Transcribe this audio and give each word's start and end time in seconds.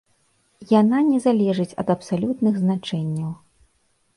Яна 0.81 1.01
не 1.09 1.19
залежыць 1.25 1.77
ад 1.83 1.91
абсалютных 1.97 2.53
значэнняў. 2.63 3.29